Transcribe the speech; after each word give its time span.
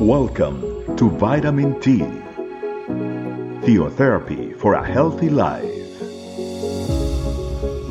Welcome 0.00 0.96
to 0.96 1.10
Vitamin 1.10 1.80
T, 1.80 1.98
Theotherapy 3.66 4.56
for 4.56 4.74
a 4.74 4.86
Healthy 4.86 5.28
Life. 5.28 5.64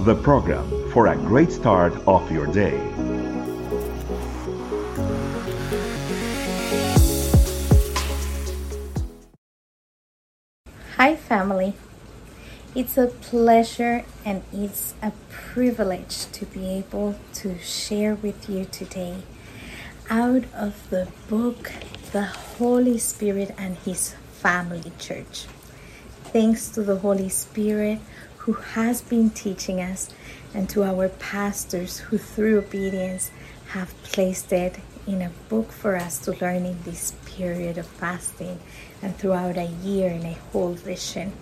The 0.06 0.18
program 0.24 0.90
for 0.94 1.08
a 1.08 1.18
great 1.18 1.52
start 1.52 1.92
of 2.08 2.32
your 2.32 2.48
day. 2.48 2.80
Hi, 10.96 11.18
family. 11.18 11.74
It's 12.74 12.98
a 12.98 13.08
pleasure 13.08 14.06
and 14.24 14.44
it's 14.54 14.94
a 15.02 15.12
privilege 15.30 16.32
to 16.32 16.46
be 16.46 16.70
able 16.70 17.20
to 17.34 17.60
share 17.60 18.16
with 18.16 18.50
you 18.50 18.64
today 18.64 19.24
out 20.10 20.46
of 20.54 20.90
the 20.90 21.10
book 21.28 21.70
The 22.18 22.34
Holy 22.58 22.98
Spirit 22.98 23.54
and 23.60 23.78
His 23.78 24.16
Family 24.42 24.92
Church. 24.98 25.46
Thanks 26.34 26.68
to 26.70 26.82
the 26.82 26.96
Holy 26.96 27.30
Spirit 27.30 28.00
who 28.38 28.54
has 28.54 29.04
been 29.04 29.30
teaching 29.30 29.80
us 29.80 30.10
and 30.52 30.68
to 30.72 30.84
our 30.84 31.10
pastors 31.10 32.00
who, 32.00 32.18
through 32.18 32.58
obedience, 32.58 33.30
have 33.68 33.94
placed 34.02 34.52
it 34.52 34.80
in 35.06 35.22
a 35.22 35.30
book 35.48 35.72
for 35.72 35.96
us 35.96 36.18
to 36.26 36.32
learn 36.42 36.66
in 36.66 36.82
this 36.86 37.14
period 37.28 37.78
of 37.78 37.86
fasting 37.86 38.58
and 39.04 39.16
throughout 39.16 39.56
a 39.56 39.70
year 39.84 40.10
in 40.10 40.26
a 40.26 40.40
whole 40.52 40.74
vision. 40.74 41.34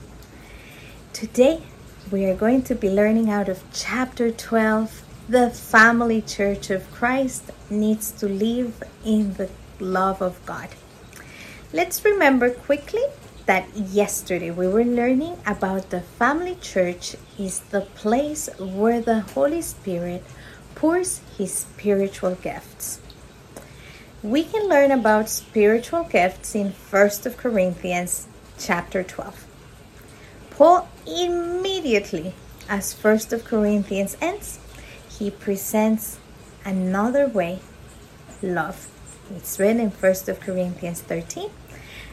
Today, 1.14 1.64
we 2.12 2.26
are 2.26 2.36
going 2.36 2.64
to 2.64 2.76
be 2.76 2.90
learning 2.90 3.30
out 3.30 3.48
of 3.48 3.64
chapter 3.72 4.30
12 4.30 5.06
the 5.30 5.50
family 5.50 6.22
church 6.22 6.70
of 6.70 6.92
Christ 6.92 7.50
needs 7.70 8.12
to 8.12 8.28
live 8.28 8.84
in 9.06 9.36
the 9.36 9.50
love 9.80 10.22
of 10.22 10.44
God. 10.46 10.70
Let's 11.74 12.06
remember 12.06 12.50
quickly 12.52 13.04
that 13.46 13.68
yesterday 13.76 14.52
we 14.52 14.68
were 14.68 14.84
learning 14.84 15.38
about 15.46 15.90
the 15.90 16.02
family 16.02 16.56
church 16.62 17.16
is 17.38 17.60
the 17.60 17.82
place 17.82 18.50
where 18.58 19.02
the 19.02 19.22
Holy 19.22 19.62
Spirit 19.62 20.24
pours 20.74 21.22
his 21.38 21.54
spiritual 21.54 22.36
gifts. 22.36 23.00
We 24.24 24.44
can 24.44 24.68
learn 24.68 24.92
about 24.92 25.30
spiritual 25.30 26.04
gifts 26.04 26.56
in 26.56 26.72
1st 26.72 27.38
Corinthians 27.38 28.28
chapter 28.58 29.04
12. 29.04 29.46
Paul 30.50 30.88
immediately 31.06 32.34
as 32.68 32.94
1st 32.96 33.44
Corinthians 33.44 34.18
ends, 34.20 34.60
he 35.08 35.30
presents 35.30 36.18
another 36.64 37.28
way, 37.28 37.60
love. 38.42 38.90
It's 39.34 39.58
written 39.60 39.80
in 39.80 39.92
1st 39.92 40.30
of 40.30 40.40
Corinthians 40.40 41.02
13 41.02 41.50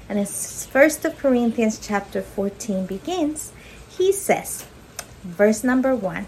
and 0.08 0.18
as 0.18 0.68
1st 0.72 1.04
of 1.04 1.18
Corinthians 1.18 1.78
chapter 1.78 2.22
14 2.22 2.86
begins, 2.86 3.52
he 3.88 4.12
says, 4.12 4.66
verse 5.22 5.64
number 5.64 5.94
1, 5.94 6.26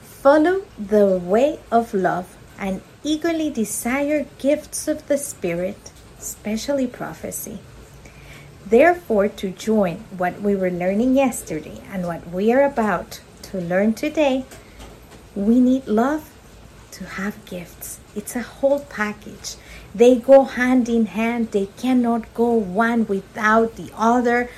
follow 0.00 0.62
the 0.78 1.06
way 1.06 1.60
of 1.70 1.94
love 1.94 2.36
and 2.58 2.82
eagerly 3.04 3.50
desire 3.50 4.26
gifts 4.38 4.88
of 4.88 5.06
the 5.08 5.18
Spirit, 5.18 5.92
especially 6.18 6.86
prophecy. 6.86 7.60
Therefore, 8.66 9.28
to 9.28 9.50
join 9.50 9.98
what 10.16 10.40
we 10.40 10.54
were 10.54 10.70
learning 10.70 11.14
yesterday 11.14 11.80
and 11.90 12.06
what 12.06 12.28
we 12.28 12.52
are 12.52 12.64
about 12.64 13.20
to 13.42 13.60
learn 13.60 13.94
today, 13.94 14.46
we 15.34 15.60
need 15.60 15.86
love 15.86 16.30
to 16.92 17.04
have 17.04 17.44
gifts. 17.44 18.00
It's 18.14 18.36
a 18.36 18.42
whole 18.42 18.80
package. 18.80 19.56
They 19.94 20.16
go 20.16 20.44
hand 20.44 20.88
in 20.88 21.06
hand, 21.06 21.50
they 21.50 21.66
cannot 21.66 22.32
go 22.34 22.52
one 22.52 23.06
without 23.06 23.76
the 23.76 23.90
other. 23.96 24.48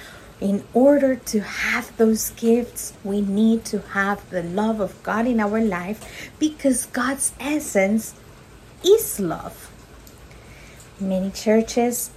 In 0.40 0.64
order 0.74 1.16
to 1.16 1.40
have 1.40 1.96
those 1.96 2.30
gifts, 2.30 2.92
we 3.02 3.20
need 3.20 3.64
to 3.66 3.80
have 3.80 4.28
the 4.30 4.42
love 4.42 4.78
of 4.80 5.02
God 5.02 5.26
in 5.26 5.40
our 5.40 5.60
life 5.60 6.30
because 6.38 6.86
God's 6.86 7.32
essence 7.40 8.14
is 8.84 9.18
love. 9.18 9.70
Many 11.00 11.30
churches 11.30 12.10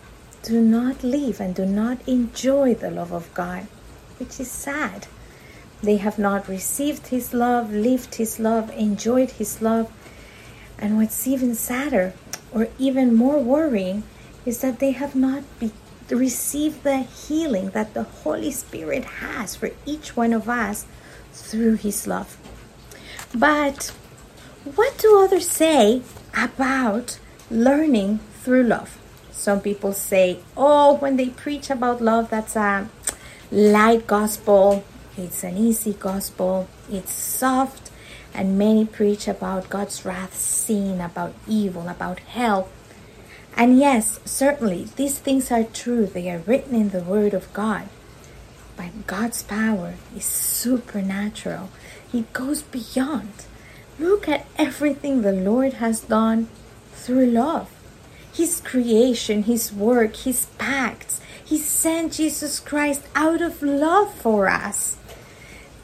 do 0.44 0.62
not 0.62 1.04
live 1.04 1.40
and 1.40 1.56
do 1.56 1.66
not 1.66 2.08
enjoy 2.08 2.76
the 2.76 2.92
love 2.92 3.12
of 3.12 3.34
God, 3.34 3.68
which 4.20 4.40
is 4.40 4.52
sad. 4.52 5.08
They 5.82 5.98
have 5.98 6.20
not 6.20 6.48
received 6.48 7.08
His 7.08 7.34
love, 7.34 7.72
lived 7.72 8.16
His 8.16 8.40
love, 8.40 8.70
enjoyed 8.72 9.32
His 9.32 9.62
love. 9.62 9.92
And 10.78 10.98
what's 10.98 11.28
even 11.28 11.56
sadder 11.56 12.14
or 12.58 12.68
even 12.80 13.14
more 13.14 13.38
worrying 13.38 14.02
is 14.44 14.62
that 14.62 14.80
they 14.80 14.90
have 14.90 15.16
not 15.16 15.44
be, 15.60 15.72
received 16.10 16.82
the 16.82 16.98
healing 16.98 17.70
that 17.70 17.94
the 17.94 18.02
Holy 18.02 18.50
Spirit 18.50 19.06
has 19.22 19.56
for 19.56 19.70
each 19.86 20.18
one 20.18 20.34
of 20.34 20.50
us 20.50 20.88
through 21.34 21.76
His 21.76 22.08
love. 22.08 22.36
But 23.32 23.94
what 24.74 24.98
do 24.98 25.20
others 25.20 25.48
say 25.48 26.02
about 26.34 27.20
learning 27.52 28.22
through 28.42 28.64
love? 28.64 28.98
Some 29.32 29.62
people 29.62 29.94
say, 29.94 30.40
oh, 30.58 30.96
when 30.96 31.16
they 31.16 31.30
preach 31.30 31.70
about 31.70 32.02
love, 32.02 32.32
that's 32.32 32.56
a 32.56 32.90
light 33.52 34.08
gospel, 34.08 34.84
it's 35.16 35.44
an 35.44 35.58
easy 35.58 35.94
gospel, 35.94 36.68
it's 36.90 37.14
soft, 37.14 37.87
and 38.34 38.58
many 38.58 38.86
preach 38.86 39.28
about 39.28 39.70
God's 39.70 40.06
wrath, 40.06 40.36
sin, 40.36 41.02
about 41.02 41.34
evil, 41.48 41.88
about 41.88 42.20
hell. 42.20 42.70
And 43.56 43.80
yes, 43.80 44.20
certainly, 44.26 44.88
these 44.96 45.18
things 45.18 45.52
are 45.52 45.64
true. 45.64 46.06
They 46.06 46.30
are 46.30 46.40
written 46.40 46.76
in 46.76 46.90
the 46.90 47.02
Word 47.02 47.34
of 47.34 47.52
God. 47.54 47.90
But 48.76 49.08
God's 49.08 49.42
power 49.42 49.96
is 50.16 50.26
supernatural, 50.26 51.70
it 52.14 52.32
goes 52.34 52.62
beyond. 52.62 53.46
Look 53.98 54.30
at 54.30 54.46
everything 54.58 55.22
the 55.22 55.32
Lord 55.32 55.74
has 55.74 56.02
done 56.02 56.50
through 56.94 57.26
love 57.26 57.72
His 58.32 58.62
creation, 58.62 59.44
His 59.44 59.74
work, 59.74 60.16
His 60.18 60.46
pacts. 60.60 61.20
He 61.44 61.58
sent 61.58 62.14
Jesus 62.14 62.60
Christ 62.60 63.08
out 63.16 63.42
of 63.42 63.64
love 63.64 64.14
for 64.14 64.48
us. 64.50 64.98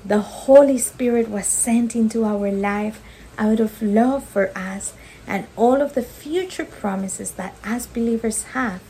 The 0.05 0.19
Holy 0.19 0.77
Spirit 0.77 1.29
was 1.29 1.47
sent 1.47 1.95
into 1.95 2.25
our 2.25 2.51
life 2.51 3.01
out 3.37 3.61
of 3.61 3.81
love 3.81 4.25
for 4.25 4.51
us, 4.57 4.93
and 5.25 5.47
all 5.55 5.81
of 5.81 5.93
the 5.93 6.01
future 6.01 6.65
promises 6.65 7.31
that 7.31 7.55
as 7.63 7.87
believers 7.87 8.43
have 8.51 8.81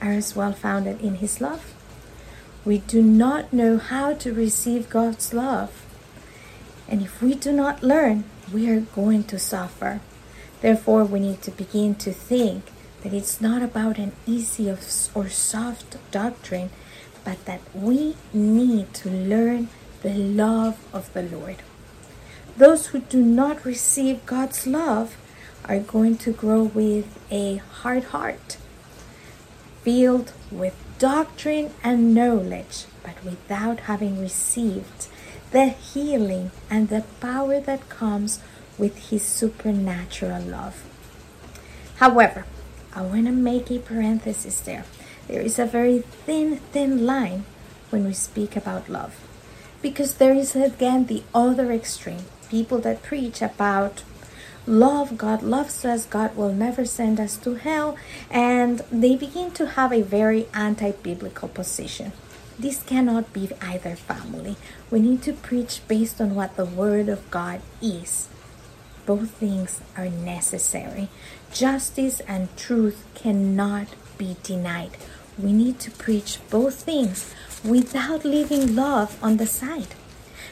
are 0.00 0.12
as 0.12 0.36
well 0.36 0.52
founded 0.52 1.00
in 1.00 1.16
His 1.16 1.40
love. 1.40 1.74
We 2.64 2.78
do 2.78 3.02
not 3.02 3.52
know 3.52 3.78
how 3.78 4.12
to 4.14 4.32
receive 4.32 4.88
God's 4.88 5.34
love. 5.34 5.84
And 6.88 7.02
if 7.02 7.20
we 7.20 7.34
do 7.34 7.52
not 7.52 7.82
learn, 7.82 8.24
we 8.52 8.70
are 8.70 8.80
going 8.80 9.24
to 9.24 9.38
suffer. 9.38 10.00
Therefore, 10.60 11.04
we 11.04 11.20
need 11.20 11.42
to 11.42 11.50
begin 11.50 11.96
to 11.96 12.12
think 12.12 12.64
that 13.02 13.12
it's 13.12 13.40
not 13.40 13.62
about 13.62 13.98
an 13.98 14.12
easy 14.26 14.70
or 14.70 15.28
soft 15.28 15.96
doctrine, 16.10 16.70
but 17.24 17.44
that 17.46 17.60
we 17.74 18.14
need 18.32 18.94
to 18.94 19.10
learn 19.10 19.68
the 20.02 20.14
love 20.14 20.78
of 20.92 21.12
the 21.12 21.22
Lord. 21.22 21.56
Those 22.56 22.88
who 22.88 23.00
do 23.00 23.22
not 23.22 23.64
receive 23.64 24.26
God's 24.26 24.66
love 24.66 25.16
are 25.66 25.78
going 25.78 26.16
to 26.18 26.32
grow 26.32 26.62
with 26.62 27.18
a 27.30 27.56
hard 27.56 28.04
heart, 28.04 28.56
filled 29.82 30.32
with 30.50 30.74
doctrine 30.98 31.72
and 31.82 32.14
knowledge, 32.14 32.86
but 33.02 33.22
without 33.24 33.80
having 33.80 34.20
received 34.20 35.08
the 35.52 35.68
healing 35.68 36.50
and 36.68 36.88
the 36.88 37.04
power 37.20 37.60
that 37.60 37.88
comes 37.88 38.40
with 38.78 39.10
His 39.10 39.22
supernatural 39.22 40.42
love. 40.42 40.84
However, 41.96 42.46
I 42.94 43.02
want 43.02 43.26
to 43.26 43.32
make 43.32 43.70
a 43.70 43.78
parenthesis 43.78 44.60
there. 44.60 44.84
There 45.28 45.40
is 45.40 45.58
a 45.58 45.66
very 45.66 46.00
thin, 46.00 46.56
thin 46.72 47.06
line 47.06 47.44
when 47.90 48.04
we 48.06 48.14
speak 48.14 48.56
about 48.56 48.88
love 48.88 49.29
because 49.82 50.14
there 50.14 50.34
is 50.34 50.54
again 50.54 51.06
the 51.06 51.22
other 51.34 51.72
extreme. 51.72 52.24
People 52.50 52.78
that 52.80 53.02
preach 53.02 53.40
about 53.42 54.02
love 54.66 55.16
god 55.16 55.42
loves 55.42 55.84
us 55.84 56.04
god 56.04 56.36
will 56.36 56.52
never 56.52 56.84
send 56.84 57.18
us 57.18 57.36
to 57.38 57.54
hell 57.54 57.96
and 58.30 58.80
they 58.92 59.16
begin 59.16 59.50
to 59.50 59.66
have 59.66 59.92
a 59.92 60.02
very 60.02 60.46
anti-biblical 60.52 61.48
position. 61.48 62.12
This 62.58 62.82
cannot 62.82 63.32
be 63.32 63.48
either 63.62 63.96
family. 63.96 64.56
We 64.90 65.00
need 65.00 65.22
to 65.22 65.32
preach 65.32 65.80
based 65.88 66.20
on 66.20 66.34
what 66.34 66.56
the 66.56 66.66
word 66.66 67.08
of 67.08 67.30
god 67.30 67.62
is. 67.80 68.28
Both 69.06 69.30
things 69.30 69.80
are 69.96 70.10
necessary. 70.10 71.08
Justice 71.52 72.20
and 72.28 72.54
truth 72.58 73.06
cannot 73.14 73.88
be 74.18 74.36
denied 74.42 74.98
we 75.42 75.52
need 75.52 75.78
to 75.80 75.90
preach 75.90 76.38
both 76.50 76.82
things 76.82 77.34
without 77.64 78.24
leaving 78.24 78.74
love 78.74 79.18
on 79.22 79.36
the 79.36 79.46
side. 79.46 79.94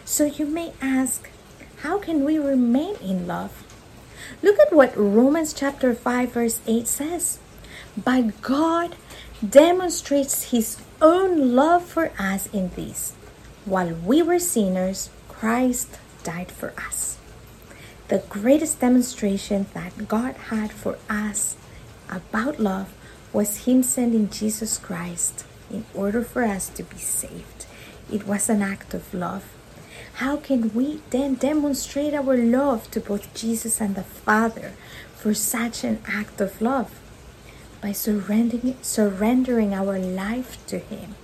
So 0.05 0.25
you 0.25 0.47
may 0.47 0.73
ask, 0.81 1.31
how 1.83 1.99
can 1.99 2.25
we 2.25 2.39
remain 2.39 2.97
in 2.97 3.27
love? 3.27 3.65
Look 4.43 4.59
at 4.59 4.73
what 4.73 4.97
Romans 4.97 5.53
chapter 5.53 5.95
5 5.95 6.33
verse 6.33 6.61
8 6.67 6.87
says. 6.89 7.39
But 7.97 8.41
God 8.43 8.97
demonstrates 9.47 10.51
his 10.51 10.79
own 11.01 11.55
love 11.55 11.85
for 11.85 12.13
us 12.19 12.47
in 12.53 12.71
this. 12.77 13.15
While 13.65 13.95
we 13.95 14.23
were 14.23 14.39
sinners, 14.39 15.11
Christ 15.29 15.99
died 16.25 16.51
for 16.51 16.73
us. 16.77 17.19
The 18.09 18.25
greatest 18.29 18.81
demonstration 18.81 19.67
that 19.75 20.09
God 20.09 20.35
had 20.51 20.73
for 20.73 20.99
us 21.09 21.57
about 22.09 22.59
love 22.59 22.93
was 23.33 23.67
Him 23.67 23.83
sending 23.83 24.31
Jesus 24.31 24.79
Christ 24.79 25.45
in 25.71 25.85
order 25.95 26.23
for 26.23 26.45
us 26.45 26.69
to 26.71 26.83
be 26.83 26.99
saved. 26.99 27.67
It 28.11 28.27
was 28.27 28.49
an 28.49 28.63
act 28.63 28.95
of 28.95 29.13
love. 29.13 29.45
How 30.15 30.37
can 30.37 30.75
we 30.75 31.01
then 31.11 31.35
demonstrate 31.35 32.15
our 32.15 32.37
love 32.37 32.91
to 32.91 33.01
both 33.01 33.33
Jesus 33.35 33.81
and 33.81 33.95
the 33.95 34.03
Father 34.03 34.73
for 35.15 35.35
such 35.35 35.85
an 35.85 36.01
act 36.07 36.41
of 36.41 36.61
love? 36.61 36.99
By 37.81 37.93
surrendering, 37.93 38.77
surrendering 38.83 39.75
our 39.75 39.99
life 39.99 40.59
to 40.67 40.79
Him. 40.79 41.15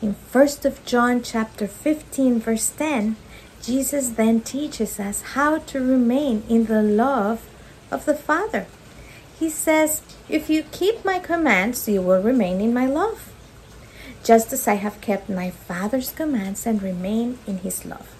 In 0.00 0.14
1st 0.32 0.64
of 0.64 0.84
John 0.84 1.22
chapter 1.22 1.66
15 1.66 2.40
verse 2.40 2.70
10, 2.70 3.16
Jesus 3.60 4.10
then 4.10 4.40
teaches 4.40 4.98
us 4.98 5.22
how 5.34 5.58
to 5.58 5.80
remain 5.80 6.42
in 6.48 6.66
the 6.66 6.82
love 6.82 7.46
of 7.90 8.06
the 8.06 8.14
Father. 8.14 8.66
He 9.40 9.50
says, 9.50 10.02
If 10.28 10.48
you 10.48 10.62
keep 10.70 11.04
my 11.04 11.18
commands, 11.18 11.88
you 11.88 12.02
will 12.02 12.22
remain 12.22 12.60
in 12.60 12.72
my 12.72 12.86
love 12.86 13.32
just 14.22 14.52
as 14.52 14.68
I 14.68 14.74
have 14.74 15.00
kept 15.00 15.28
my 15.28 15.50
Father's 15.50 16.12
commands 16.12 16.66
and 16.66 16.82
remain 16.82 17.38
in 17.46 17.58
his 17.58 17.84
love. 17.84 18.14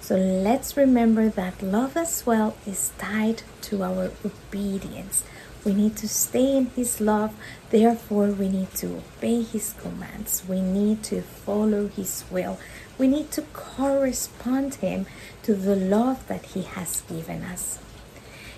So 0.00 0.16
let's 0.16 0.76
remember 0.76 1.28
that 1.28 1.62
love 1.62 1.96
as 1.96 2.24
well 2.26 2.56
is 2.66 2.92
tied 2.98 3.42
to 3.62 3.82
our 3.82 4.10
obedience. 4.24 5.24
We 5.64 5.74
need 5.74 5.96
to 5.98 6.08
stay 6.08 6.56
in 6.56 6.66
his 6.74 7.00
love, 7.00 7.34
therefore, 7.70 8.28
we 8.28 8.48
need 8.48 8.72
to 8.76 8.96
obey 8.96 9.42
his 9.42 9.74
commands. 9.74 10.42
We 10.48 10.60
need 10.60 11.04
to 11.04 11.22
follow 11.22 11.86
his 11.86 12.24
will. 12.30 12.58
We 12.98 13.06
need 13.06 13.30
to 13.32 13.42
correspond 13.52 14.76
him 14.76 15.06
to 15.44 15.54
the 15.54 15.76
love 15.76 16.26
that 16.26 16.46
he 16.46 16.62
has 16.62 17.02
given 17.02 17.44
us. 17.44 17.78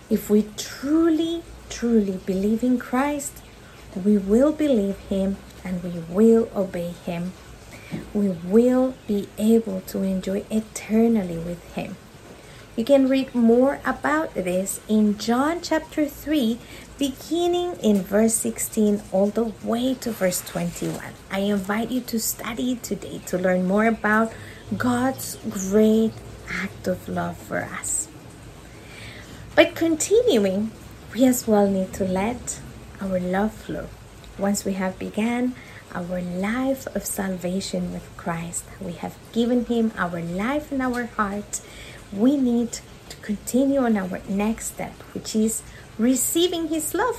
If 0.09 0.31
we 0.31 0.47
truly, 0.57 1.43
truly 1.75 2.19
believe 2.25 2.63
in 2.63 2.79
Christ, 2.79 3.43
we 4.05 4.17
will 4.19 4.53
believe 4.53 4.99
him 5.11 5.37
and 5.65 5.83
we 5.83 6.01
will 6.09 6.49
obey 6.55 6.93
Him, 7.07 7.33
we 8.13 8.29
will 8.29 8.95
be 9.07 9.29
able 9.39 9.81
to 9.83 10.03
enjoy 10.03 10.45
eternally 10.51 11.39
with 11.39 11.75
Him. 11.75 11.97
You 12.77 12.85
can 12.85 13.09
read 13.09 13.35
more 13.35 13.81
about 13.85 14.35
this 14.35 14.81
in 14.89 15.17
John 15.17 15.61
chapter 15.63 16.07
3, 16.07 16.59
beginning 16.99 17.77
in 17.77 18.03
verse 18.03 18.35
16 18.35 19.03
all 19.13 19.29
the 19.29 19.53
way 19.63 19.95
to 19.95 20.11
verse 20.11 20.41
21. 20.43 21.01
I 21.31 21.39
invite 21.39 21.91
you 21.91 22.01
to 22.03 22.19
study 22.19 22.77
today 22.77 23.21
to 23.27 23.39
learn 23.39 23.67
more 23.67 23.87
about 23.87 24.33
God's 24.77 25.39
great 25.49 26.13
act 26.51 26.89
of 26.89 27.09
love 27.09 27.37
for 27.37 27.63
us. 27.63 28.09
But 29.55 29.77
continuing, 29.77 30.73
we 31.15 31.25
as 31.27 31.47
well 31.47 31.69
need 31.69 31.93
to 31.93 32.05
let 32.05 32.61
our 33.01 33.21
love 33.21 33.55
flow 33.55 33.87
once 34.37 34.65
we 34.65 34.73
have 34.73 34.99
began 34.99 35.55
our 35.95 36.21
life 36.21 36.89
of 36.97 37.07
salvation 37.07 37.93
with 37.93 38.05
Christ, 38.17 38.65
we 38.81 38.93
have 38.95 39.17
given 39.33 39.65
Him 39.67 39.93
our 39.97 40.21
life 40.21 40.73
and 40.73 40.83
our 40.83 41.05
heart, 41.05 41.61
we 42.13 42.37
need 42.37 42.81
to 43.09 43.17
continue 43.23 43.79
on 43.79 43.97
our 43.97 44.21
next 44.29 44.75
step, 44.75 44.95
which 45.13 45.37
is 45.37 45.63
receiving 45.99 46.67
His 46.67 46.95
love. 46.95 47.19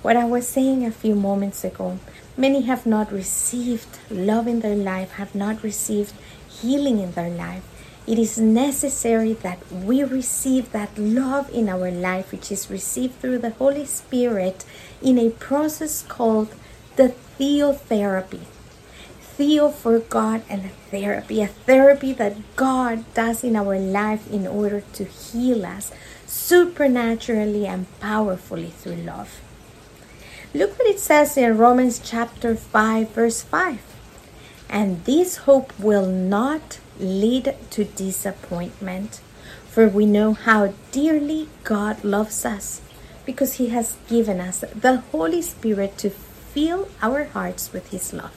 What 0.00 0.16
I 0.16 0.24
was 0.24 0.48
saying 0.48 0.86
a 0.86 0.90
few 0.90 1.14
moments 1.14 1.62
ago, 1.62 1.98
many 2.38 2.62
have 2.62 2.86
not 2.86 3.12
received 3.12 3.98
love 4.10 4.46
in 4.46 4.60
their 4.60 4.76
life, 4.76 5.12
have 5.12 5.34
not 5.34 5.62
received 5.62 6.14
healing 6.48 7.00
in 7.00 7.12
their 7.12 7.30
life. 7.30 7.64
It 8.06 8.20
is 8.20 8.38
necessary 8.38 9.32
that 9.32 9.58
we 9.72 10.04
receive 10.04 10.70
that 10.70 10.96
love 10.96 11.50
in 11.50 11.68
our 11.68 11.90
life, 11.90 12.30
which 12.30 12.52
is 12.52 12.70
received 12.70 13.18
through 13.18 13.38
the 13.38 13.50
Holy 13.50 13.84
Spirit 13.84 14.64
in 15.02 15.18
a 15.18 15.30
process 15.30 16.02
called 16.02 16.54
the 16.94 17.14
theotherapy. 17.38 18.42
Theo 19.36 19.70
for 19.70 19.98
God 19.98 20.42
and 20.48 20.66
a 20.66 20.68
therapy, 20.90 21.42
a 21.42 21.48
therapy 21.48 22.12
that 22.12 22.36
God 22.54 23.04
does 23.12 23.42
in 23.42 23.56
our 23.56 23.78
life 23.78 24.30
in 24.30 24.46
order 24.46 24.82
to 24.94 25.04
heal 25.04 25.66
us 25.66 25.90
supernaturally 26.26 27.66
and 27.66 27.86
powerfully 28.00 28.70
through 28.70 29.02
love. 29.02 29.40
Look 30.54 30.78
what 30.78 30.88
it 30.88 31.00
says 31.00 31.36
in 31.36 31.58
Romans 31.58 32.00
chapter 32.02 32.54
5, 32.54 33.10
verse 33.10 33.42
5. 33.42 33.82
And 34.70 35.04
this 35.04 35.38
hope 35.38 35.78
will 35.78 36.06
not 36.06 36.78
lead 36.98 37.56
to 37.70 37.84
disappointment, 37.84 39.20
for 39.70 39.88
we 39.88 40.06
know 40.06 40.32
how 40.32 40.72
dearly 40.92 41.48
God 41.64 42.02
loves 42.04 42.44
us 42.44 42.80
because 43.24 43.54
He 43.54 43.68
has 43.68 43.96
given 44.08 44.40
us 44.40 44.64
the 44.74 44.98
Holy 45.12 45.42
Spirit 45.42 45.98
to 45.98 46.10
fill 46.10 46.88
our 47.02 47.24
hearts 47.24 47.72
with 47.72 47.90
His 47.90 48.12
love. 48.12 48.32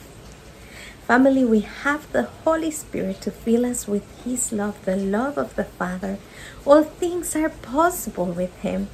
Family, 1.08 1.44
we 1.44 1.62
have 1.62 2.12
the 2.12 2.30
Holy 2.44 2.70
Spirit 2.70 3.22
to 3.22 3.32
fill 3.32 3.66
us 3.66 3.88
with 3.88 4.04
His 4.24 4.52
love, 4.52 4.84
the 4.86 4.96
love 4.96 5.38
of 5.38 5.56
the 5.56 5.64
Father. 5.64 6.18
All 6.66 6.84
things 6.84 7.36
are 7.36 7.50
possible 7.50 8.26
with 8.28 8.56
Him. 8.60 8.90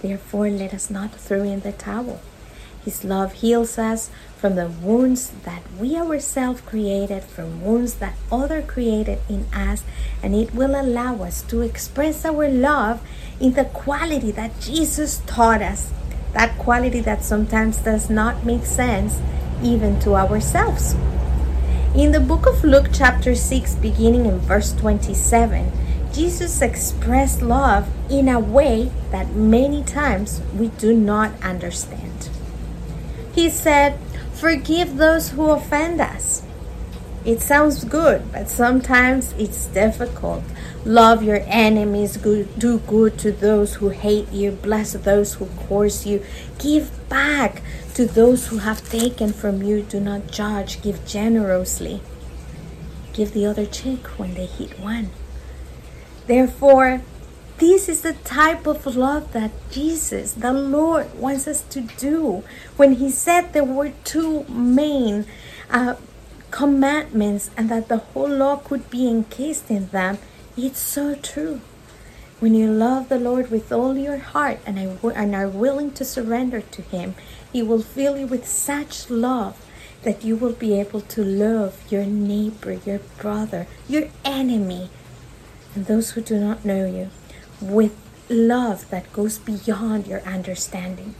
Therefore, 0.00 0.48
let 0.50 0.74
us 0.74 0.90
not 0.90 1.14
throw 1.14 1.42
in 1.42 1.60
the 1.60 1.72
towel. 1.72 2.20
His 2.84 3.04
love 3.04 3.34
heals 3.34 3.78
us 3.78 4.10
from 4.36 4.56
the 4.56 4.68
wounds 4.68 5.32
that 5.44 5.62
we 5.78 5.96
ourselves 5.96 6.62
created, 6.62 7.22
from 7.22 7.62
wounds 7.62 7.94
that 7.94 8.14
other 8.32 8.62
created 8.62 9.18
in 9.28 9.44
us, 9.52 9.82
and 10.22 10.34
it 10.34 10.54
will 10.54 10.74
allow 10.74 11.22
us 11.22 11.42
to 11.42 11.60
express 11.60 12.24
our 12.24 12.48
love 12.48 13.02
in 13.38 13.52
the 13.52 13.66
quality 13.66 14.30
that 14.32 14.58
Jesus 14.60 15.20
taught 15.26 15.60
us. 15.60 15.92
That 16.32 16.56
quality 16.58 17.00
that 17.00 17.22
sometimes 17.22 17.78
does 17.78 18.08
not 18.08 18.46
make 18.46 18.64
sense 18.64 19.20
even 19.62 20.00
to 20.00 20.16
ourselves. 20.16 20.94
In 21.94 22.12
the 22.12 22.20
book 22.20 22.46
of 22.46 22.64
Luke, 22.64 22.88
chapter 22.92 23.34
6, 23.34 23.74
beginning 23.74 24.24
in 24.24 24.38
verse 24.38 24.72
27, 24.72 25.70
Jesus 26.12 26.62
expressed 26.62 27.42
love 27.42 27.88
in 28.08 28.28
a 28.28 28.40
way 28.40 28.90
that 29.10 29.34
many 29.34 29.82
times 29.82 30.40
we 30.56 30.68
do 30.68 30.94
not 30.94 31.32
understand. 31.42 32.30
He 33.34 33.50
said, 33.50 33.98
Forgive 34.34 34.96
those 34.96 35.30
who 35.30 35.50
offend 35.50 36.00
us. 36.00 36.42
It 37.24 37.42
sounds 37.42 37.84
good, 37.84 38.32
but 38.32 38.48
sometimes 38.48 39.34
it's 39.38 39.66
difficult. 39.66 40.42
Love 40.86 41.22
your 41.22 41.42
enemies, 41.46 42.16
do 42.16 42.78
good 42.86 43.18
to 43.18 43.32
those 43.32 43.74
who 43.74 43.90
hate 43.90 44.32
you, 44.32 44.52
bless 44.52 44.94
those 44.94 45.34
who 45.34 45.46
curse 45.68 46.06
you, 46.06 46.24
give 46.58 46.90
back 47.10 47.60
to 47.94 48.06
those 48.06 48.46
who 48.46 48.58
have 48.58 48.88
taken 48.88 49.34
from 49.34 49.62
you. 49.62 49.82
Do 49.82 50.00
not 50.00 50.30
judge, 50.30 50.80
give 50.80 51.06
generously. 51.06 52.00
Give 53.12 53.32
the 53.32 53.44
other 53.44 53.66
cheek 53.66 54.06
when 54.18 54.32
they 54.32 54.46
hit 54.46 54.80
one. 54.80 55.10
Therefore, 56.26 57.02
this 57.60 57.90
is 57.90 58.00
the 58.00 58.14
type 58.14 58.66
of 58.66 58.86
love 58.96 59.34
that 59.34 59.50
Jesus, 59.70 60.32
the 60.32 60.52
Lord, 60.52 61.12
wants 61.14 61.46
us 61.46 61.60
to 61.68 61.82
do. 61.82 62.42
When 62.78 62.94
He 62.94 63.10
said 63.10 63.52
there 63.52 63.64
were 63.64 63.92
two 64.02 64.44
main 64.44 65.26
uh, 65.70 65.96
commandments 66.50 67.50
and 67.58 67.68
that 67.68 67.88
the 67.88 67.98
whole 67.98 68.30
law 68.30 68.56
could 68.56 68.88
be 68.88 69.06
encased 69.06 69.70
in 69.70 69.88
them, 69.88 70.16
it's 70.56 70.80
so 70.80 71.14
true. 71.16 71.60
When 72.38 72.54
you 72.54 72.72
love 72.72 73.10
the 73.10 73.18
Lord 73.18 73.50
with 73.50 73.70
all 73.70 73.98
your 73.98 74.16
heart 74.16 74.60
and 74.64 74.78
are 75.34 75.48
willing 75.48 75.90
to 75.92 76.04
surrender 76.04 76.62
to 76.62 76.80
Him, 76.80 77.14
He 77.52 77.62
will 77.62 77.82
fill 77.82 78.16
you 78.16 78.26
with 78.26 78.48
such 78.48 79.10
love 79.10 79.66
that 80.02 80.24
you 80.24 80.34
will 80.34 80.54
be 80.54 80.80
able 80.80 81.02
to 81.02 81.22
love 81.22 81.78
your 81.92 82.06
neighbor, 82.06 82.72
your 82.86 83.00
brother, 83.18 83.66
your 83.86 84.08
enemy, 84.24 84.88
and 85.74 85.84
those 85.84 86.12
who 86.12 86.22
do 86.22 86.40
not 86.40 86.64
know 86.64 86.86
you 86.86 87.10
with 87.60 87.96
love 88.28 88.88
that 88.90 89.12
goes 89.12 89.38
beyond 89.38 90.06
your 90.06 90.22
understanding. 90.22 91.14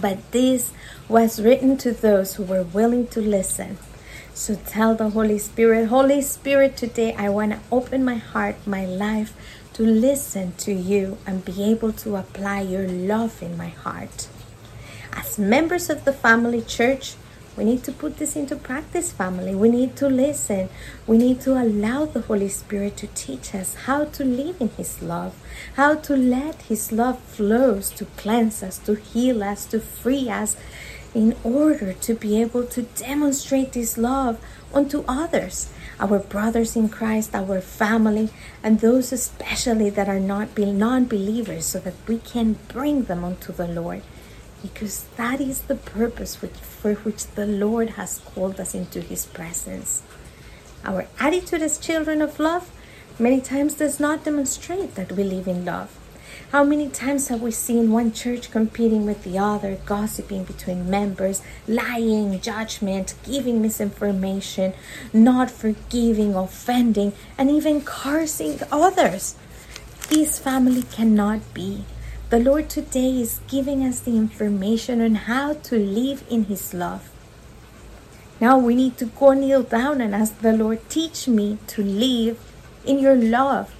But 0.00 0.32
this 0.32 0.72
was 1.08 1.42
written 1.42 1.76
to 1.78 1.92
those 1.92 2.34
who 2.34 2.44
were 2.44 2.62
willing 2.62 3.08
to 3.08 3.20
listen. 3.20 3.78
So 4.32 4.54
tell 4.54 4.94
the 4.94 5.10
Holy 5.10 5.38
Spirit, 5.38 5.88
Holy 5.88 6.22
Spirit, 6.22 6.76
today 6.76 7.12
I 7.14 7.28
want 7.28 7.52
to 7.52 7.60
open 7.72 8.04
my 8.04 8.16
heart, 8.16 8.54
my 8.66 8.86
life 8.86 9.34
to 9.74 9.82
listen 9.82 10.52
to 10.58 10.72
you 10.72 11.18
and 11.26 11.44
be 11.44 11.62
able 11.64 11.92
to 11.92 12.16
apply 12.16 12.60
your 12.62 12.86
love 12.86 13.42
in 13.42 13.56
my 13.56 13.68
heart. 13.68 14.28
As 15.12 15.38
members 15.38 15.90
of 15.90 16.04
the 16.04 16.12
family 16.12 16.62
church, 16.62 17.16
We 17.58 17.64
need 17.64 17.82
to 17.84 17.92
put 17.92 18.18
this 18.18 18.36
into 18.36 18.54
practice, 18.54 19.10
family. 19.10 19.52
We 19.52 19.68
need 19.68 19.96
to 19.96 20.08
listen. 20.08 20.68
We 21.08 21.18
need 21.18 21.40
to 21.40 21.60
allow 21.60 22.04
the 22.04 22.20
Holy 22.20 22.48
Spirit 22.48 22.96
to 22.98 23.08
teach 23.08 23.52
us 23.52 23.74
how 23.74 24.04
to 24.04 24.24
live 24.24 24.60
in 24.60 24.68
His 24.76 25.02
love, 25.02 25.34
how 25.74 25.96
to 25.96 26.16
let 26.16 26.62
His 26.62 26.92
love 26.92 27.18
flows 27.18 27.90
to 27.98 28.04
cleanse 28.16 28.62
us, 28.62 28.78
to 28.86 28.94
heal 28.94 29.42
us, 29.42 29.66
to 29.66 29.80
free 29.80 30.30
us, 30.30 30.56
in 31.14 31.34
order 31.42 31.94
to 31.94 32.14
be 32.14 32.40
able 32.40 32.62
to 32.66 32.82
demonstrate 32.82 33.72
this 33.72 33.98
love 33.98 34.38
unto 34.72 35.02
others, 35.08 35.68
our 35.98 36.20
brothers 36.20 36.76
in 36.76 36.88
Christ, 36.88 37.34
our 37.34 37.60
family, 37.60 38.30
and 38.62 38.78
those 38.78 39.12
especially 39.12 39.90
that 39.90 40.08
are 40.08 40.20
not 40.20 40.56
non 40.56 41.06
believers, 41.06 41.66
so 41.66 41.80
that 41.80 41.94
we 42.06 42.18
can 42.18 42.52
bring 42.68 43.02
them 43.10 43.24
unto 43.24 43.52
the 43.52 43.66
Lord 43.66 44.02
because 44.62 45.04
that 45.16 45.40
is 45.40 45.60
the 45.60 45.74
purpose 45.74 46.36
for 46.36 46.94
which 46.94 47.26
the 47.28 47.46
Lord 47.46 47.90
has 47.90 48.18
called 48.18 48.58
us 48.60 48.74
into 48.74 49.00
His 49.00 49.26
presence. 49.26 50.02
Our 50.84 51.06
attitude 51.18 51.62
as 51.62 51.78
children 51.78 52.22
of 52.22 52.38
love 52.38 52.70
many 53.18 53.40
times 53.40 53.74
does 53.74 53.98
not 53.98 54.24
demonstrate 54.24 54.94
that 54.94 55.12
we 55.12 55.24
live 55.24 55.48
in 55.48 55.64
love. 55.64 55.96
How 56.52 56.64
many 56.64 56.88
times 56.88 57.28
have 57.28 57.42
we 57.42 57.50
seen 57.50 57.92
one 57.92 58.12
church 58.12 58.50
competing 58.50 59.04
with 59.04 59.22
the 59.22 59.38
other, 59.38 59.78
gossiping 59.84 60.44
between 60.44 60.88
members, 60.88 61.42
lying, 61.66 62.40
judgment, 62.40 63.14
giving 63.22 63.60
misinformation, 63.60 64.72
not 65.12 65.50
forgiving, 65.50 66.34
offending, 66.34 67.12
and 67.36 67.50
even 67.50 67.82
cursing 67.82 68.60
others? 68.72 69.34
This 70.08 70.38
family 70.38 70.84
cannot 70.84 71.40
be. 71.52 71.84
The 72.30 72.38
Lord 72.38 72.68
today 72.68 73.22
is 73.22 73.40
giving 73.48 73.82
us 73.82 74.00
the 74.00 74.14
information 74.18 75.00
on 75.00 75.14
how 75.14 75.54
to 75.54 75.78
live 75.78 76.24
in 76.28 76.44
His 76.44 76.74
love. 76.74 77.08
Now 78.38 78.58
we 78.58 78.74
need 78.74 78.98
to 78.98 79.06
go 79.06 79.32
kneel 79.32 79.62
down 79.62 80.02
and 80.02 80.14
ask 80.14 80.38
the 80.40 80.52
Lord, 80.52 80.90
teach 80.90 81.26
me 81.26 81.56
to 81.68 81.82
live 81.82 82.38
in 82.84 82.98
your 82.98 83.14
love 83.14 83.74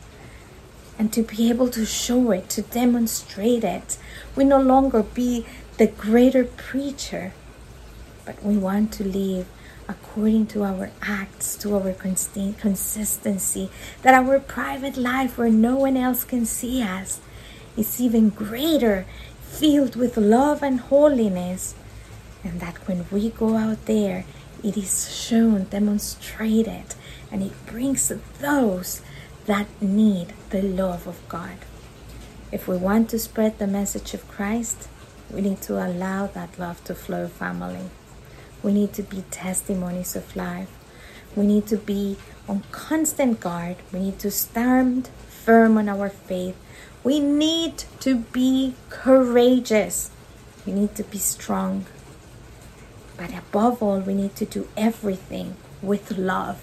and 0.98 1.12
to 1.12 1.22
be 1.22 1.50
able 1.50 1.68
to 1.68 1.84
show 1.84 2.30
it, 2.30 2.48
to 2.48 2.62
demonstrate 2.62 3.64
it. 3.64 3.98
We 4.34 4.44
no 4.44 4.62
longer 4.62 5.02
be 5.02 5.44
the 5.76 5.88
greater 5.88 6.44
preacher, 6.44 7.34
but 8.24 8.42
we 8.42 8.56
want 8.56 8.94
to 8.94 9.04
live 9.04 9.46
according 9.86 10.46
to 10.46 10.64
our 10.64 10.90
acts, 11.02 11.54
to 11.56 11.76
our 11.76 11.92
consistency, 11.92 13.68
that 14.00 14.14
our 14.14 14.40
private 14.40 14.96
life 14.96 15.36
where 15.36 15.50
no 15.50 15.76
one 15.76 15.98
else 15.98 16.24
can 16.24 16.46
see 16.46 16.82
us 16.82 17.20
is 17.78 18.00
even 18.00 18.30
greater, 18.30 19.06
filled 19.40 19.96
with 19.96 20.16
love 20.16 20.62
and 20.62 20.80
holiness. 20.80 21.74
And 22.44 22.60
that 22.60 22.76
when 22.88 23.06
we 23.10 23.30
go 23.30 23.56
out 23.56 23.86
there, 23.86 24.24
it 24.62 24.76
is 24.76 25.14
shown, 25.14 25.64
demonstrated, 25.64 26.94
and 27.30 27.42
it 27.42 27.66
brings 27.66 28.12
those 28.40 29.02
that 29.46 29.66
need 29.80 30.32
the 30.50 30.62
love 30.62 31.06
of 31.06 31.26
God. 31.28 31.58
If 32.50 32.66
we 32.66 32.76
want 32.76 33.10
to 33.10 33.18
spread 33.18 33.58
the 33.58 33.66
message 33.66 34.14
of 34.14 34.28
Christ, 34.28 34.88
we 35.30 35.42
need 35.42 35.60
to 35.62 35.74
allow 35.74 36.26
that 36.28 36.58
love 36.58 36.82
to 36.84 36.94
flow, 36.94 37.28
family. 37.28 37.90
We 38.62 38.72
need 38.72 38.92
to 38.94 39.02
be 39.02 39.22
testimonies 39.30 40.16
of 40.16 40.34
life. 40.34 40.70
We 41.36 41.46
need 41.46 41.66
to 41.68 41.76
be 41.76 42.16
on 42.48 42.64
constant 42.72 43.40
guard. 43.40 43.76
We 43.92 44.00
need 44.00 44.18
to 44.20 44.30
stand 44.30 45.08
firm 45.28 45.78
on 45.78 45.88
our 45.88 46.08
faith 46.08 46.56
we 47.04 47.20
need 47.20 47.84
to 48.00 48.16
be 48.16 48.74
courageous. 48.90 50.10
We 50.66 50.72
need 50.72 50.94
to 50.96 51.04
be 51.04 51.18
strong. 51.18 51.86
But 53.16 53.30
above 53.36 53.82
all, 53.82 54.00
we 54.00 54.14
need 54.14 54.36
to 54.36 54.44
do 54.44 54.68
everything 54.76 55.56
with 55.82 56.18
love. 56.18 56.60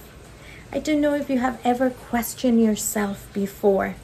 I 0.72 0.80
don't 0.80 1.02
know 1.02 1.14
if 1.14 1.30
you 1.30 1.40
have 1.40 1.60
ever 1.64 1.90
questioned 1.90 2.62
yourself 2.62 3.32
before. 3.34 3.96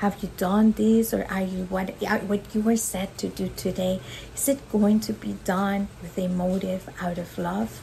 Have 0.00 0.22
you 0.22 0.30
done 0.36 0.72
this 0.72 1.12
or 1.12 1.26
are 1.28 1.42
you 1.42 1.64
what 1.64 1.90
what 2.28 2.54
you 2.54 2.60
were 2.60 2.76
set 2.76 3.18
to 3.18 3.28
do 3.28 3.50
today? 3.56 4.00
Is 4.34 4.48
it 4.48 4.70
going 4.70 5.00
to 5.00 5.12
be 5.12 5.38
done 5.44 5.88
with 6.02 6.16
a 6.18 6.28
motive 6.28 6.88
out 7.00 7.18
of 7.18 7.36
love? 7.36 7.82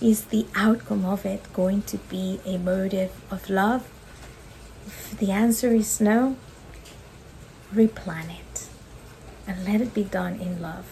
Is 0.00 0.24
the 0.24 0.46
outcome 0.56 1.04
of 1.04 1.24
it 1.24 1.52
going 1.52 1.82
to 1.82 1.98
be 1.98 2.40
a 2.44 2.56
motive 2.56 3.12
of 3.30 3.48
love? 3.48 3.86
If 5.12 5.18
the 5.18 5.30
answer 5.30 5.72
is 5.72 6.00
no, 6.00 6.36
replan 7.74 8.30
it 8.30 8.68
and 9.46 9.64
let 9.64 9.80
it 9.80 9.94
be 9.94 10.04
done 10.04 10.40
in 10.40 10.60
love. 10.60 10.86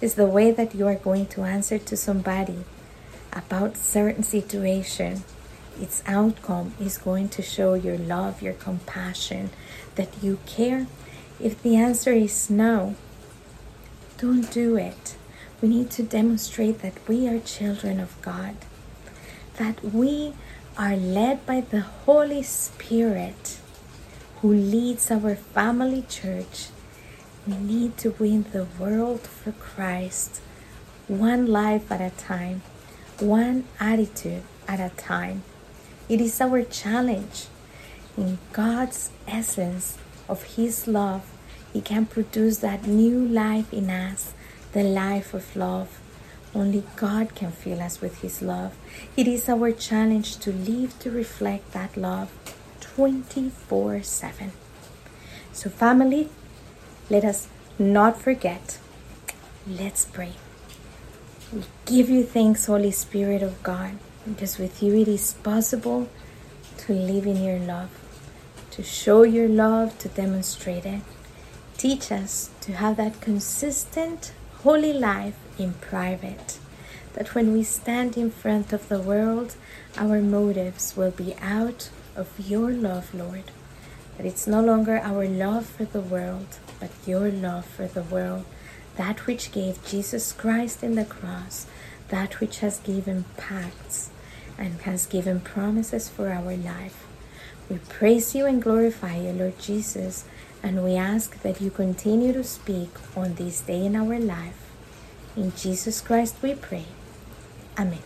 It's 0.00 0.14
the 0.14 0.26
way 0.26 0.50
that 0.50 0.74
you 0.74 0.86
are 0.86 0.94
going 0.94 1.26
to 1.26 1.42
answer 1.42 1.78
to 1.78 1.96
somebody 1.96 2.64
about 3.32 3.76
certain 3.76 4.22
situation. 4.22 5.22
Its 5.80 6.02
outcome 6.06 6.74
is 6.80 6.98
going 6.98 7.28
to 7.30 7.42
show 7.42 7.74
your 7.74 7.98
love, 7.98 8.42
your 8.42 8.54
compassion, 8.54 9.50
that 9.96 10.22
you 10.22 10.38
care. 10.46 10.86
If 11.38 11.62
the 11.62 11.76
answer 11.76 12.12
is 12.12 12.50
no, 12.50 12.94
don't 14.18 14.50
do 14.52 14.76
it. 14.76 15.16
We 15.60 15.68
need 15.68 15.90
to 15.92 16.02
demonstrate 16.02 16.80
that 16.80 17.08
we 17.08 17.28
are 17.28 17.38
children 17.38 18.00
of 18.00 18.20
God, 18.22 18.56
that 19.56 19.82
we 19.84 20.34
are 20.80 20.96
led 20.96 21.44
by 21.44 21.60
the 21.60 21.82
Holy 22.08 22.42
Spirit 22.42 23.58
who 24.40 24.50
leads 24.50 25.10
our 25.10 25.34
family 25.36 26.02
church. 26.08 26.68
We 27.46 27.52
need 27.52 27.98
to 27.98 28.14
win 28.18 28.46
the 28.50 28.64
world 28.78 29.20
for 29.20 29.52
Christ, 29.52 30.40
one 31.06 31.44
life 31.46 31.92
at 31.92 32.00
a 32.00 32.16
time, 32.16 32.62
one 33.18 33.64
attitude 33.78 34.42
at 34.66 34.80
a 34.80 34.88
time. 34.96 35.42
It 36.08 36.18
is 36.18 36.40
our 36.40 36.62
challenge. 36.62 37.48
In 38.16 38.38
God's 38.54 39.10
essence 39.28 39.98
of 40.30 40.56
His 40.56 40.88
love, 40.88 41.30
He 41.74 41.82
can 41.82 42.06
produce 42.06 42.60
that 42.60 42.86
new 42.86 43.20
life 43.28 43.70
in 43.70 43.90
us, 43.90 44.32
the 44.72 44.84
life 44.84 45.34
of 45.34 45.54
love. 45.54 45.99
Only 46.54 46.84
God 46.96 47.34
can 47.34 47.52
fill 47.52 47.80
us 47.80 48.00
with 48.00 48.22
His 48.22 48.42
love. 48.42 48.74
It 49.16 49.28
is 49.28 49.48
our 49.48 49.70
challenge 49.72 50.38
to 50.38 50.52
live 50.52 50.98
to 51.00 51.10
reflect 51.10 51.72
that 51.72 51.96
love 51.96 52.32
24 52.80 54.02
7. 54.02 54.52
So, 55.52 55.70
family, 55.70 56.28
let 57.08 57.24
us 57.24 57.48
not 57.78 58.20
forget. 58.20 58.78
Let's 59.66 60.04
pray. 60.04 60.32
We 61.52 61.62
give 61.86 62.08
you 62.08 62.24
thanks, 62.24 62.66
Holy 62.66 62.90
Spirit 62.90 63.42
of 63.42 63.62
God, 63.62 63.98
because 64.26 64.58
with 64.58 64.82
you 64.82 64.94
it 64.94 65.08
is 65.08 65.34
possible 65.34 66.08
to 66.78 66.92
live 66.92 67.26
in 67.26 67.42
your 67.42 67.58
love, 67.58 67.90
to 68.70 68.82
show 68.82 69.22
your 69.22 69.48
love, 69.48 69.98
to 69.98 70.08
demonstrate 70.08 70.86
it. 70.86 71.02
Teach 71.76 72.12
us 72.12 72.50
to 72.60 72.72
have 72.72 72.96
that 72.96 73.20
consistent, 73.20 74.32
holy 74.62 74.92
life 74.92 75.36
in 75.58 75.72
private. 75.74 76.58
That 77.14 77.34
when 77.34 77.52
we 77.52 77.62
stand 77.62 78.16
in 78.16 78.30
front 78.30 78.72
of 78.72 78.88
the 78.88 79.00
world, 79.00 79.56
our 79.96 80.20
motives 80.20 80.96
will 80.96 81.10
be 81.10 81.34
out 81.40 81.90
of 82.14 82.28
your 82.38 82.70
love, 82.70 83.14
Lord. 83.14 83.50
That 84.16 84.26
it's 84.26 84.46
no 84.46 84.60
longer 84.60 84.98
our 84.98 85.26
love 85.26 85.66
for 85.66 85.86
the 85.86 86.00
world, 86.00 86.58
but 86.78 86.90
your 87.06 87.30
love 87.30 87.64
for 87.64 87.86
the 87.86 88.02
world. 88.02 88.44
That 88.96 89.26
which 89.26 89.50
gave 89.50 89.84
Jesus 89.86 90.32
Christ 90.32 90.82
in 90.82 90.94
the 90.94 91.06
cross, 91.06 91.66
that 92.08 92.38
which 92.38 92.58
has 92.58 92.80
given 92.80 93.24
pacts 93.38 94.10
and 94.58 94.78
has 94.82 95.06
given 95.06 95.40
promises 95.40 96.08
for 96.08 96.28
our 96.28 96.54
life. 96.54 97.06
We 97.70 97.78
praise 97.78 98.34
you 98.34 98.44
and 98.46 98.62
glorify 98.62 99.16
you, 99.16 99.32
Lord 99.32 99.58
Jesus, 99.58 100.24
and 100.62 100.84
we 100.84 100.94
ask 100.96 101.40
that 101.42 101.60
you 101.60 101.70
continue 101.70 102.32
to 102.32 102.44
speak 102.44 102.90
on 103.16 103.34
this 103.34 103.60
day 103.60 103.86
in 103.86 103.96
our 103.96 104.18
life. 104.18 104.70
In 105.36 105.54
Jesus 105.54 106.00
Christ 106.00 106.36
we 106.42 106.54
pray. 106.54 106.86
Amen. 107.78 108.02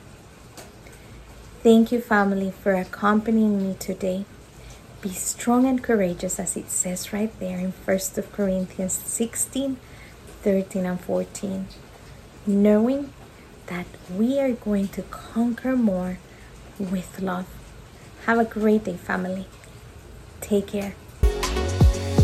Thank 1.63 1.93
you, 1.93 2.01
family, 2.01 2.51
for 2.51 2.75
accompanying 2.75 3.67
me 3.67 3.75
today. 3.79 4.27
Be 5.01 5.11
strong 5.11 5.67
and 5.67 5.83
courageous, 5.83 6.39
as 6.39 6.57
it 6.57 6.71
says 6.71 7.13
right 7.13 7.33
there 7.41 7.59
in 7.59 7.73
1 7.73 7.99
Corinthians 8.33 8.93
16 8.93 9.79
13 10.43 10.85
and 10.85 11.01
14, 11.01 11.67
knowing 12.47 13.11
that 13.67 13.87
we 14.15 14.39
are 14.39 14.53
going 14.53 14.89
to 14.89 15.01
conquer 15.05 15.75
more 15.75 16.19
with 16.79 17.19
love. 17.19 17.47
Have 18.27 18.39
a 18.39 18.45
great 18.45 18.85
day, 18.85 18.99
family. 18.99 19.47
Take 20.43 20.67
care. 20.67 20.95